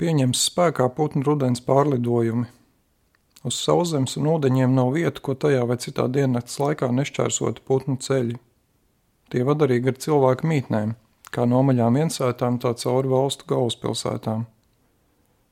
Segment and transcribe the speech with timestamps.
[0.00, 2.46] Pieņems spēkā putnu rudens pārlidojumi.
[3.44, 8.38] Uz sauszemes un ūdeņiem nav vietu, ko tajā vai citā diennakts laikā nešķērsotu putnu ceļi.
[9.28, 10.94] Tie vadarīgi ar cilvēku mītnēm,
[11.28, 14.46] kā nomaļām viensētām, tā cauri valstu galvaspilsētām.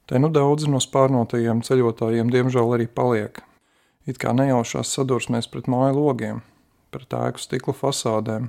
[0.08, 3.42] Te nu daudzi no spārnotajiem ceļotājiem diemžēl arī paliek.
[4.08, 6.40] It kā nejaušās sadursmēs pret māju logiem,
[6.88, 8.48] pret ēku stikla fasādēm,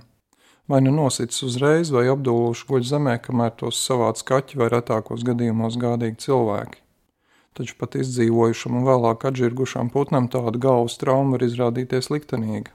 [0.70, 5.79] vai nu nosits uzreiz, vai apdūluši guļ zemē, kamēr tos savāc kaķi vai retākos gadījumos
[5.81, 6.83] gādīgi cilvēki.
[7.57, 12.71] Taču pat izdzīvojušam un vēlāk atžirgušam putnam tāda galvas trauma var izrādīties liktenīga.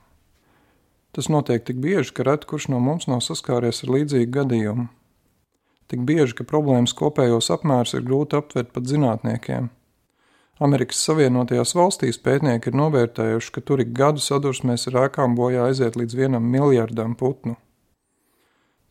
[1.15, 4.91] Tas notiek tik bieži, ka reti kurš no mums nav saskāries ar līdzīgu gadījumu.
[5.89, 9.71] Tik bieži, ka problēmas kopējos apmērs ir grūti aptvert pat zinātniekiem–
[10.63, 15.99] Amerikas Savienotajās valstīs pētnieki ir novērtējuši, ka tur ik gadu sadursmēs ar ēkām bojā aiziet
[15.99, 17.57] līdz vienam miljardam putnu.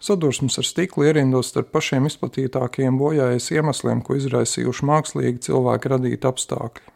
[0.04, 6.90] Sadursmes ar stiklu ierindos starp pašiem izplatītākajiem bojājas iemesliem, ko izraisījuši mākslīgi cilvēki radīti apstākļi.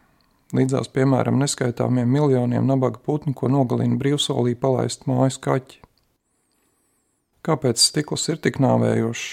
[0.58, 5.80] Līdzās, piemēram, neskaitāmiem miljoniem nabaga putnu, ko nogalina brīvsolī palaist mājas kaķi.
[7.48, 9.28] Kāpēc stikls ir tik nāvējošs?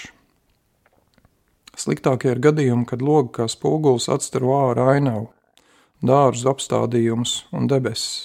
[1.75, 5.27] Sliktākie ir gadījumi, kad logi kā spogulis atstaro ārā ainavu,
[5.99, 8.23] dārzu apstādījumus un debesis.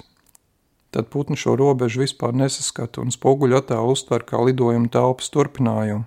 [0.91, 6.07] Tad putni šo robežu vispār nesaskata un spoguļu attēlu uztver kā lidojuma telpas turpinājumu.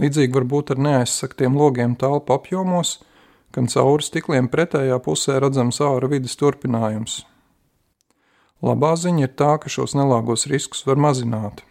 [0.00, 2.96] Līdzīgi var būt ar neaizsaktiem logiem telpu apjomos,
[3.54, 7.20] kam cauri stikliem pretējā pusē redzams ārā vidas turpinājums.
[8.64, 11.62] Labā ziņa ir tā, ka šos nelāgos riskus var mazināt.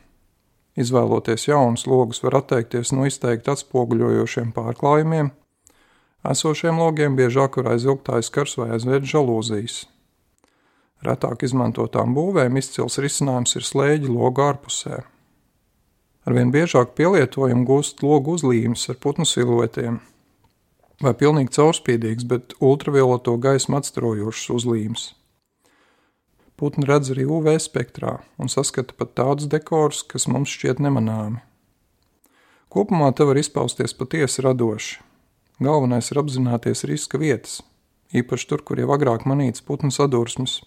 [0.80, 5.34] Izvēloties jaunus logus, var atteikties no izteikti atspoguļojošiem pārklājumiem.
[6.30, 9.84] Esošiem logiem biežāk var aizvilkt aizkars vai aizvērt žalūzijas.
[11.06, 15.00] Retāk izmantotām būvēm izcils risinājums ir slēģi logu ārpusē.
[16.28, 20.02] Arvien biežāk pielietojumu gūst logu uzlīmes ar putnu siluetiem,
[21.00, 25.06] vai pilnīgi caurspīdīgs, bet ultravioleto gaismu atstarojošs uzlīmes.
[26.60, 31.40] Putni redz arī UV spektrā un saskata pat tādus dekorus, kas mums šķiet nemanāmi.
[32.70, 35.00] Kopumā te var izpausties patiesi radoši.
[35.64, 37.62] Galvenais ir apzināties riska vietas,
[38.12, 40.60] īpaši tur, kur jau agrāk manīts putnu sadursmes.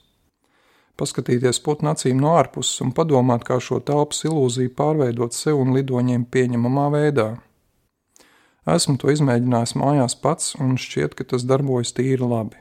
[1.01, 6.27] Paskatīties putnu acīm no ārpuses un padomāt, kā šo telpas ilūziju pārveidot sev un lidoņiem
[6.29, 7.29] pieņemamā veidā.
[8.69, 12.61] Esmu to izmēģinājis mājās pats, un šķiet, ka tas darbojas tīri labi.